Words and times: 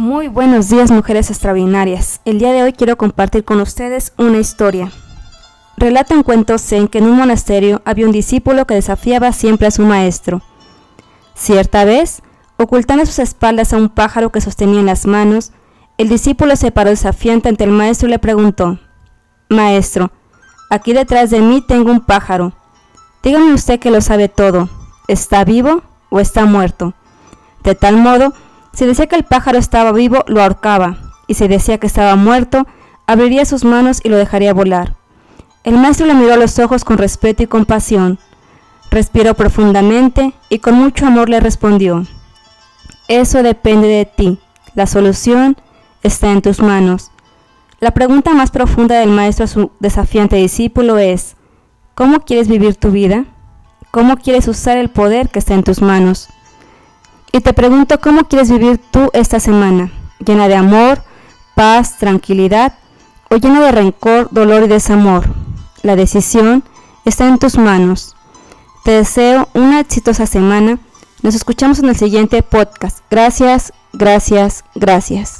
Muy 0.00 0.28
buenos 0.28 0.70
días 0.70 0.90
mujeres 0.90 1.28
extraordinarias. 1.28 2.22
El 2.24 2.38
día 2.38 2.52
de 2.52 2.62
hoy 2.62 2.72
quiero 2.72 2.96
compartir 2.96 3.44
con 3.44 3.60
ustedes 3.60 4.14
una 4.16 4.38
historia. 4.38 4.90
Relata 5.76 6.14
un 6.14 6.22
cuento 6.22 6.56
zen 6.56 6.88
que 6.88 6.96
en 6.96 7.04
un 7.04 7.18
monasterio 7.18 7.82
había 7.84 8.06
un 8.06 8.10
discípulo 8.10 8.66
que 8.66 8.72
desafiaba 8.72 9.30
siempre 9.34 9.66
a 9.66 9.70
su 9.70 9.82
maestro. 9.82 10.40
Cierta 11.34 11.84
vez, 11.84 12.22
ocultando 12.56 13.04
sus 13.04 13.18
espaldas 13.18 13.74
a 13.74 13.76
un 13.76 13.90
pájaro 13.90 14.32
que 14.32 14.40
sostenía 14.40 14.80
en 14.80 14.86
las 14.86 15.04
manos, 15.04 15.52
el 15.98 16.08
discípulo 16.08 16.56
se 16.56 16.70
paró 16.70 16.88
desafiante 16.88 17.50
ante 17.50 17.64
el 17.64 17.70
maestro 17.70 18.08
y 18.08 18.12
le 18.12 18.18
preguntó, 18.18 18.78
Maestro, 19.50 20.12
aquí 20.70 20.94
detrás 20.94 21.28
de 21.28 21.40
mí 21.40 21.60
tengo 21.60 21.92
un 21.92 22.00
pájaro. 22.00 22.54
Dígame 23.22 23.52
usted 23.52 23.78
que 23.78 23.90
lo 23.90 24.00
sabe 24.00 24.30
todo. 24.30 24.70
¿Está 25.08 25.44
vivo 25.44 25.82
o 26.08 26.20
está 26.20 26.46
muerto? 26.46 26.94
De 27.64 27.74
tal 27.74 27.98
modo, 27.98 28.32
si 28.72 28.86
decía 28.86 29.06
que 29.06 29.16
el 29.16 29.24
pájaro 29.24 29.58
estaba 29.58 29.92
vivo, 29.92 30.24
lo 30.26 30.42
ahorcaba, 30.42 30.98
y 31.26 31.34
si 31.34 31.48
decía 31.48 31.78
que 31.78 31.86
estaba 31.86 32.16
muerto, 32.16 32.66
abriría 33.06 33.44
sus 33.44 33.64
manos 33.64 34.00
y 34.02 34.08
lo 34.08 34.16
dejaría 34.16 34.54
volar. 34.54 34.94
El 35.62 35.76
maestro 35.76 36.06
le 36.06 36.14
miró 36.14 36.34
a 36.34 36.38
los 36.38 36.58
ojos 36.58 36.84
con 36.84 36.96
respeto 36.96 37.42
y 37.42 37.46
compasión. 37.46 38.18
Respiró 38.90 39.34
profundamente 39.34 40.32
y 40.48 40.60
con 40.60 40.74
mucho 40.74 41.06
amor 41.06 41.28
le 41.28 41.40
respondió, 41.40 42.06
Eso 43.08 43.42
depende 43.42 43.88
de 43.88 44.06
ti. 44.06 44.38
La 44.74 44.86
solución 44.86 45.56
está 46.02 46.30
en 46.30 46.42
tus 46.42 46.60
manos. 46.60 47.10
La 47.80 47.92
pregunta 47.92 48.32
más 48.34 48.50
profunda 48.50 48.98
del 48.98 49.10
maestro 49.10 49.44
a 49.44 49.48
su 49.48 49.70
desafiante 49.80 50.36
discípulo 50.36 50.98
es, 50.98 51.36
¿cómo 51.94 52.20
quieres 52.20 52.48
vivir 52.48 52.76
tu 52.76 52.90
vida? 52.90 53.24
¿Cómo 53.90 54.16
quieres 54.16 54.48
usar 54.48 54.78
el 54.78 54.88
poder 54.88 55.28
que 55.28 55.40
está 55.40 55.54
en 55.54 55.64
tus 55.64 55.82
manos? 55.82 56.28
Y 57.32 57.40
te 57.40 57.52
pregunto 57.52 58.00
cómo 58.00 58.24
quieres 58.24 58.50
vivir 58.50 58.78
tú 58.78 59.10
esta 59.12 59.38
semana, 59.38 59.92
llena 60.24 60.48
de 60.48 60.56
amor, 60.56 61.02
paz, 61.54 61.98
tranquilidad 61.98 62.74
o 63.28 63.36
llena 63.36 63.60
de 63.60 63.72
rencor, 63.72 64.28
dolor 64.30 64.64
y 64.64 64.68
desamor. 64.68 65.28
La 65.82 65.96
decisión 65.96 66.64
está 67.04 67.28
en 67.28 67.38
tus 67.38 67.56
manos. 67.56 68.16
Te 68.84 68.92
deseo 68.92 69.48
una 69.54 69.80
exitosa 69.80 70.26
semana. 70.26 70.78
Nos 71.22 71.34
escuchamos 71.34 71.78
en 71.78 71.88
el 71.88 71.96
siguiente 71.96 72.42
podcast. 72.42 72.98
Gracias, 73.10 73.72
gracias, 73.92 74.64
gracias. 74.74 75.39